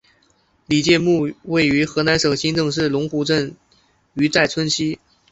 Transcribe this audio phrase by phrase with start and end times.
[0.65, 3.55] 李诫墓位于河南省新郑市龙湖镇
[4.15, 4.97] 于寨村西。